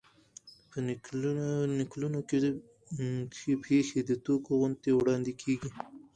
[0.69, 0.77] په
[1.79, 5.69] نکلونو کښي پېښي د ټوګو غوندي وړاندي کېږي.